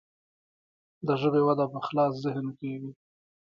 د 1.07 1.09
ژبې 1.21 1.41
وده 1.47 1.65
په 1.73 1.79
خلاص 1.87 2.13
ذهن 2.25 2.47
کیږي. 2.59 2.91